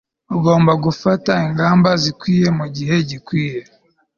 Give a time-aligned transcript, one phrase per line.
[0.35, 3.61] ugomba gufata ingamba zikwiye mugihe gikwiye